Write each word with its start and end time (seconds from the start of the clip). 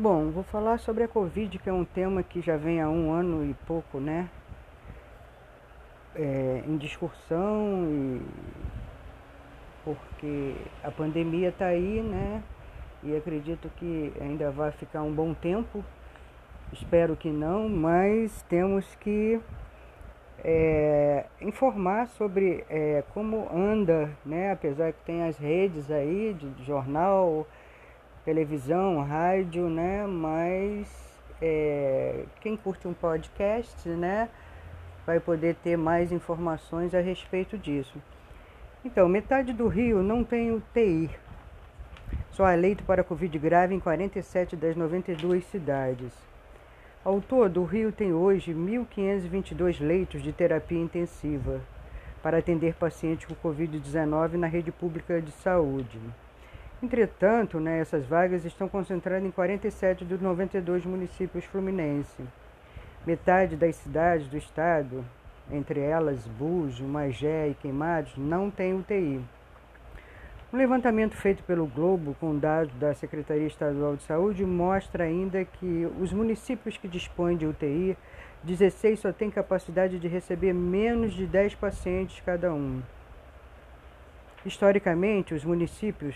Bom, 0.00 0.30
vou 0.30 0.44
falar 0.44 0.78
sobre 0.78 1.02
a 1.02 1.08
Covid, 1.08 1.58
que 1.58 1.68
é 1.68 1.72
um 1.72 1.84
tema 1.84 2.22
que 2.22 2.40
já 2.40 2.56
vem 2.56 2.80
há 2.80 2.88
um 2.88 3.10
ano 3.10 3.44
e 3.44 3.52
pouco, 3.66 3.98
né? 3.98 4.30
É, 6.14 6.62
em 6.64 6.76
discussão 6.76 7.84
e 7.90 8.22
porque 9.84 10.54
a 10.84 10.92
pandemia 10.92 11.48
está 11.48 11.66
aí, 11.66 12.00
né? 12.00 12.44
E 13.02 13.16
acredito 13.16 13.68
que 13.70 14.12
ainda 14.20 14.52
vai 14.52 14.70
ficar 14.70 15.02
um 15.02 15.12
bom 15.12 15.34
tempo. 15.34 15.84
Espero 16.72 17.16
que 17.16 17.28
não, 17.28 17.68
mas 17.68 18.40
temos 18.42 18.94
que 19.00 19.40
é, 20.44 21.26
informar 21.40 22.06
sobre 22.06 22.64
é, 22.70 23.02
como 23.12 23.48
anda, 23.52 24.08
né? 24.24 24.52
Apesar 24.52 24.92
que 24.92 25.04
tem 25.04 25.24
as 25.24 25.36
redes 25.38 25.90
aí 25.90 26.34
de 26.34 26.64
jornal, 26.64 27.44
televisão, 28.24 29.02
rádio, 29.02 29.68
né? 29.68 30.06
Mas 30.06 30.88
é, 31.40 32.24
quem 32.40 32.56
curte 32.56 32.86
um 32.88 32.94
podcast, 32.94 33.88
né? 33.88 34.28
Vai 35.06 35.20
poder 35.20 35.54
ter 35.56 35.76
mais 35.76 36.12
informações 36.12 36.94
a 36.94 37.00
respeito 37.00 37.56
disso. 37.56 37.98
Então, 38.84 39.08
metade 39.08 39.52
do 39.52 39.68
Rio 39.68 40.02
não 40.02 40.22
tem 40.22 40.52
UTI. 40.52 41.10
Só 42.30 42.44
há 42.44 42.54
leito 42.54 42.84
para 42.84 43.02
Covid 43.02 43.38
grave 43.38 43.74
em 43.74 43.80
47 43.80 44.54
das 44.54 44.76
92 44.76 45.44
cidades. 45.46 46.12
Ao 47.04 47.20
todo, 47.20 47.62
o 47.62 47.64
Rio 47.64 47.90
tem 47.90 48.12
hoje 48.12 48.52
1.522 48.52 49.80
leitos 49.80 50.22
de 50.22 50.32
terapia 50.32 50.78
intensiva 50.78 51.60
para 52.22 52.38
atender 52.38 52.74
pacientes 52.74 53.26
com 53.26 53.34
Covid-19 53.34 54.34
na 54.34 54.46
rede 54.46 54.70
pública 54.70 55.20
de 55.22 55.30
saúde. 55.30 55.98
Entretanto, 56.80 57.58
né, 57.58 57.80
essas 57.80 58.06
vagas 58.06 58.44
estão 58.44 58.68
concentradas 58.68 59.26
em 59.26 59.32
47 59.32 60.04
dos 60.04 60.20
92 60.20 60.86
municípios 60.86 61.44
fluminenses. 61.44 62.24
Metade 63.04 63.56
das 63.56 63.74
cidades 63.74 64.28
do 64.28 64.36
estado, 64.36 65.04
entre 65.50 65.80
elas 65.80 66.24
Búzios, 66.28 66.88
Magé 66.88 67.48
e 67.48 67.54
Queimados, 67.54 68.16
não 68.16 68.48
tem 68.48 68.74
UTI. 68.74 69.20
Um 70.52 70.56
levantamento 70.56 71.16
feito 71.16 71.42
pelo 71.42 71.66
Globo 71.66 72.16
com 72.20 72.38
dados 72.38 72.72
da 72.76 72.94
Secretaria 72.94 73.48
Estadual 73.48 73.96
de 73.96 74.04
Saúde 74.04 74.46
mostra 74.46 75.02
ainda 75.02 75.44
que 75.44 75.90
os 76.00 76.12
municípios 76.12 76.76
que 76.76 76.86
dispõem 76.86 77.36
de 77.36 77.44
UTI, 77.44 77.96
16 78.44 79.00
só 79.00 79.12
têm 79.12 79.32
capacidade 79.32 79.98
de 79.98 80.06
receber 80.06 80.52
menos 80.52 81.12
de 81.12 81.26
10 81.26 81.56
pacientes 81.56 82.22
cada 82.24 82.54
um. 82.54 82.80
Historicamente, 84.46 85.34
os 85.34 85.44
municípios 85.44 86.14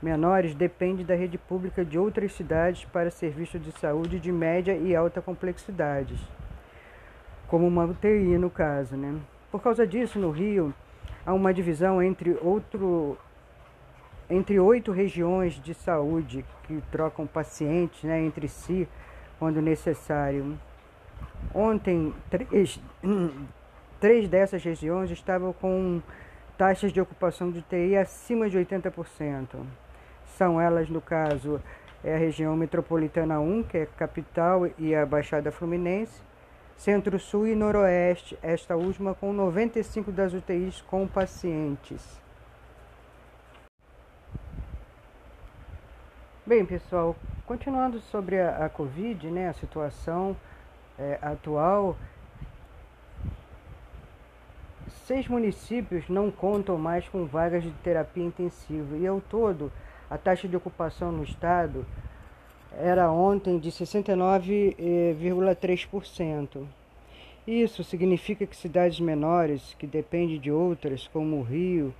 menores 0.00 0.54
depende 0.54 1.04
da 1.04 1.14
rede 1.14 1.36
pública 1.36 1.84
de 1.84 1.98
outras 1.98 2.32
cidades 2.32 2.84
para 2.84 3.10
serviços 3.10 3.60
de 3.60 3.72
saúde 3.72 4.20
de 4.20 4.30
média 4.30 4.76
e 4.76 4.94
alta 4.94 5.20
complexidade, 5.20 6.16
como 7.48 7.66
uma 7.66 7.84
UTI 7.84 8.38
no 8.38 8.48
caso. 8.48 8.96
Né? 8.96 9.18
Por 9.50 9.60
causa 9.60 9.86
disso, 9.86 10.18
no 10.18 10.30
Rio, 10.30 10.72
há 11.26 11.34
uma 11.34 11.52
divisão 11.52 12.02
entre, 12.02 12.38
outro, 12.40 13.18
entre 14.30 14.60
oito 14.60 14.92
regiões 14.92 15.60
de 15.60 15.74
saúde 15.74 16.44
que 16.64 16.80
trocam 16.92 17.26
pacientes 17.26 18.04
né, 18.04 18.20
entre 18.20 18.46
si 18.46 18.88
quando 19.38 19.60
necessário. 19.60 20.58
Ontem, 21.52 22.14
três, 22.30 22.80
três 24.00 24.28
dessas 24.28 24.62
regiões 24.62 25.10
estavam 25.10 25.52
com 25.52 26.00
taxas 26.56 26.92
de 26.92 27.00
ocupação 27.00 27.50
de 27.50 27.60
UTI 27.60 27.96
acima 27.96 28.50
de 28.50 28.58
80%. 28.58 29.46
São 30.38 30.60
elas, 30.60 30.88
no 30.88 31.00
caso, 31.00 31.60
é 32.04 32.14
a 32.14 32.16
região 32.16 32.56
metropolitana 32.56 33.40
1, 33.40 33.64
que 33.64 33.78
é 33.78 33.86
capital 33.86 34.68
e 34.78 34.94
a 34.94 35.04
Baixada 35.04 35.50
Fluminense, 35.50 36.22
Centro-Sul 36.76 37.48
e 37.48 37.56
Noroeste, 37.56 38.38
esta 38.40 38.76
última 38.76 39.16
com 39.16 39.32
95 39.32 40.12
das 40.12 40.32
UTIs 40.32 40.80
com 40.82 41.08
pacientes. 41.08 42.22
Bem, 46.46 46.64
pessoal, 46.64 47.16
continuando 47.44 47.98
sobre 47.98 48.40
a, 48.40 48.64
a 48.64 48.68
Covid, 48.68 49.28
né, 49.32 49.48
a 49.48 49.54
situação 49.54 50.36
é, 50.96 51.18
atual, 51.20 51.96
seis 55.04 55.26
municípios 55.26 56.08
não 56.08 56.30
contam 56.30 56.78
mais 56.78 57.08
com 57.08 57.26
vagas 57.26 57.64
de 57.64 57.72
terapia 57.82 58.24
intensiva 58.24 58.96
e, 58.96 59.04
ao 59.04 59.20
todo, 59.20 59.72
a 60.10 60.16
taxa 60.16 60.48
de 60.48 60.56
ocupação 60.56 61.12
no 61.12 61.22
estado 61.22 61.84
era 62.72 63.10
ontem 63.10 63.58
de 63.58 63.70
69,3%. 63.70 66.64
Isso 67.46 67.82
significa 67.82 68.46
que 68.46 68.56
cidades 68.56 69.00
menores, 69.00 69.74
que 69.78 69.86
dependem 69.86 70.38
de 70.38 70.50
outras, 70.50 71.08
como 71.08 71.36
o 71.36 71.42
Rio, 71.42 71.94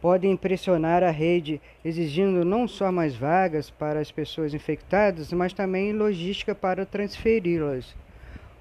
podem 0.00 0.36
pressionar 0.36 1.02
a 1.02 1.10
rede, 1.10 1.60
exigindo 1.84 2.44
não 2.44 2.68
só 2.68 2.92
mais 2.92 3.16
vagas 3.16 3.70
para 3.70 3.98
as 3.98 4.12
pessoas 4.12 4.54
infectadas, 4.54 5.32
mas 5.32 5.52
também 5.52 5.92
logística 5.92 6.54
para 6.54 6.86
transferi-las. 6.86 7.96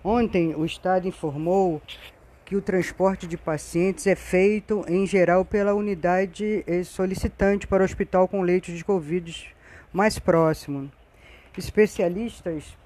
Ontem, 0.03 0.55
o 0.55 0.66
Estado 0.66 1.07
informou 1.07 1.79
que 2.45 2.56
o 2.56 2.61
transporte 2.61 3.25
de 3.25 3.35
pacientes 3.35 4.06
é 4.06 4.16
feito, 4.16 4.85
em 4.88 5.06
geral, 5.07 5.44
pela 5.44 5.73
unidade 5.73 6.63
solicitante 6.85 7.66
para 7.66 7.81
o 7.81 7.85
hospital 7.85 8.28
com 8.28 8.44
leitos 8.44 8.75
de 8.75 8.85
Covid 8.85 9.53
mais 9.91 10.19
próximo. 10.19 10.91
Especialistas 11.57 12.78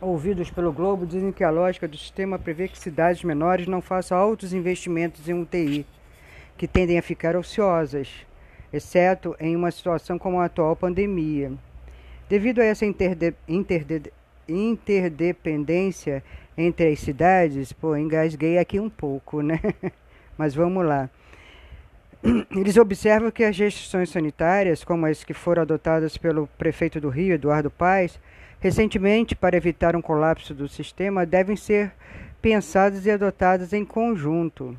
ouvidos 0.00 0.50
pelo 0.50 0.72
Globo 0.72 1.04
dizem 1.04 1.32
que 1.32 1.42
a 1.42 1.50
lógica 1.50 1.88
do 1.88 1.96
sistema 1.96 2.38
prevê 2.38 2.68
que 2.68 2.78
cidades 2.78 3.24
menores 3.24 3.66
não 3.66 3.80
façam 3.80 4.16
altos 4.16 4.52
investimentos 4.52 5.28
em 5.28 5.32
UTI, 5.32 5.84
que 6.56 6.68
tendem 6.68 6.98
a 6.98 7.02
ficar 7.02 7.34
ociosas, 7.34 8.08
exceto 8.72 9.34
em 9.40 9.56
uma 9.56 9.70
situação 9.70 10.16
como 10.18 10.38
a 10.38 10.44
atual 10.44 10.76
pandemia. 10.76 11.52
Devido 12.28 12.60
a 12.60 12.64
essa 12.64 12.86
interde 12.86 13.34
interde 13.48 14.12
interdependência 14.48 16.22
entre 16.56 16.92
as 16.92 17.00
cidades, 17.00 17.72
pô, 17.72 17.96
engasguei 17.96 18.58
aqui 18.58 18.78
um 18.78 18.88
pouco, 18.88 19.40
né? 19.42 19.60
Mas 20.38 20.54
vamos 20.54 20.84
lá. 20.84 21.10
Eles 22.56 22.76
observam 22.76 23.30
que 23.30 23.44
as 23.44 23.58
restrições 23.58 24.10
sanitárias, 24.10 24.84
como 24.84 25.06
as 25.06 25.22
que 25.24 25.34
foram 25.34 25.62
adotadas 25.62 26.16
pelo 26.16 26.46
prefeito 26.58 27.00
do 27.00 27.08
Rio, 27.08 27.34
Eduardo 27.34 27.70
Paes, 27.70 28.18
recentemente 28.60 29.36
para 29.36 29.56
evitar 29.56 29.94
um 29.94 30.00
colapso 30.00 30.54
do 30.54 30.68
sistema, 30.68 31.26
devem 31.26 31.56
ser 31.56 31.92
pensadas 32.40 33.04
e 33.04 33.10
adotadas 33.10 33.72
em 33.72 33.84
conjunto. 33.84 34.76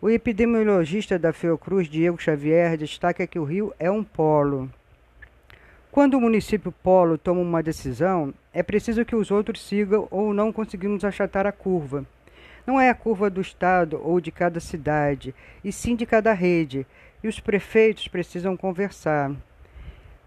O 0.00 0.08
epidemiologista 0.08 1.18
da 1.18 1.32
Fiocruz, 1.32 1.88
Diego 1.88 2.22
Xavier, 2.22 2.76
destaca 2.76 3.26
que 3.26 3.38
o 3.38 3.44
Rio 3.44 3.74
é 3.78 3.90
um 3.90 4.04
polo. 4.04 4.70
Quando 5.90 6.14
o 6.14 6.20
município 6.20 6.70
polo 6.70 7.16
toma 7.16 7.40
uma 7.40 7.62
decisão, 7.62 8.34
é 8.52 8.62
preciso 8.62 9.04
que 9.06 9.16
os 9.16 9.30
outros 9.30 9.66
sigam 9.66 10.06
ou 10.10 10.34
não 10.34 10.52
conseguimos 10.52 11.02
achatar 11.02 11.46
a 11.46 11.52
curva. 11.52 12.04
Não 12.66 12.78
é 12.78 12.90
a 12.90 12.94
curva 12.94 13.30
do 13.30 13.40
estado 13.40 13.98
ou 14.04 14.20
de 14.20 14.30
cada 14.30 14.60
cidade, 14.60 15.34
e 15.64 15.72
sim 15.72 15.96
de 15.96 16.04
cada 16.04 16.34
rede, 16.34 16.86
e 17.24 17.26
os 17.26 17.40
prefeitos 17.40 18.06
precisam 18.06 18.54
conversar. 18.54 19.32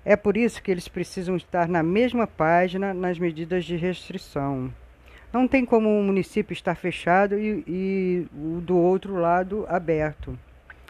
É 0.03 0.15
por 0.15 0.35
isso 0.35 0.63
que 0.63 0.71
eles 0.71 0.87
precisam 0.87 1.35
estar 1.35 1.67
na 1.67 1.83
mesma 1.83 2.25
página 2.25 2.91
nas 2.91 3.19
medidas 3.19 3.63
de 3.63 3.75
restrição. 3.75 4.73
Não 5.31 5.47
tem 5.47 5.63
como 5.63 5.87
um 5.87 6.03
município 6.03 6.53
estar 6.53 6.73
fechado 6.73 7.39
e, 7.39 7.63
e 7.67 8.27
o 8.33 8.59
do 8.59 8.75
outro 8.75 9.15
lado 9.15 9.63
aberto. 9.69 10.37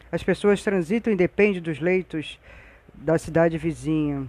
As 0.10 0.24
pessoas 0.24 0.64
transitam 0.64 1.12
e 1.12 1.18
dependem 1.18 1.62
dos 1.62 1.82
leitos 1.82 2.40
da 2.96 3.18
cidade 3.18 3.58
vizinha. 3.58 4.26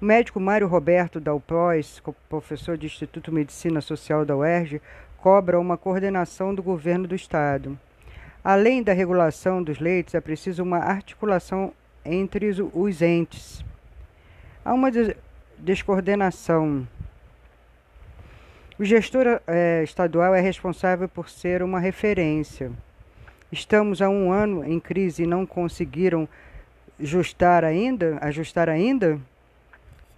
O 0.00 0.04
médico 0.06 0.40
Mário 0.40 0.66
Roberto 0.66 1.20
Dalpois, 1.20 2.02
professor 2.26 2.78
de 2.78 2.86
Instituto 2.86 3.30
de 3.30 3.34
Medicina 3.36 3.82
Social 3.82 4.24
da 4.24 4.34
UERJ, 4.34 4.80
cobra 5.18 5.60
uma 5.60 5.76
coordenação 5.76 6.54
do 6.54 6.62
governo 6.62 7.06
do 7.06 7.14
estado. 7.14 7.78
Além 8.42 8.82
da 8.82 8.94
regulação 8.94 9.62
dos 9.62 9.78
leitos, 9.78 10.14
é 10.14 10.20
preciso 10.22 10.62
uma 10.62 10.78
articulação 10.78 11.74
entre 12.02 12.50
os 12.72 13.02
entes. 13.02 13.62
Há 14.64 14.72
uma 14.72 14.90
descoordenação. 15.58 16.88
O 18.78 18.84
gestor 18.86 19.42
é, 19.46 19.82
estadual 19.84 20.34
é 20.34 20.40
responsável 20.40 21.10
por 21.10 21.28
ser 21.28 21.62
uma 21.62 21.78
referência. 21.78 22.72
Estamos 23.52 24.00
há 24.00 24.08
um 24.08 24.32
ano 24.32 24.64
em 24.64 24.80
crise 24.80 25.24
e 25.24 25.26
não 25.26 25.44
conseguiram 25.44 26.26
ajustar 26.98 27.66
ainda, 27.66 28.16
ajustar 28.22 28.70
ainda? 28.70 29.20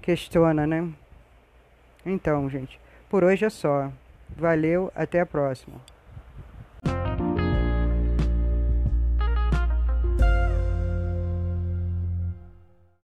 Questiona, 0.02 0.66
né? 0.66 0.86
Então, 2.04 2.50
gente, 2.50 2.78
por 3.08 3.24
hoje 3.24 3.44
é 3.44 3.50
só. 3.50 3.90
Valeu, 4.36 4.90
até 4.94 5.20
a 5.20 5.26
próxima. 5.26 5.76